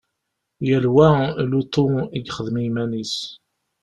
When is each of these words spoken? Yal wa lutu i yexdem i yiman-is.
Yal 0.67 0.85
wa 0.95 1.09
lutu 1.49 1.85
i 2.07 2.19
yexdem 2.21 2.55
i 2.61 2.63
yiman-is. 2.65 3.13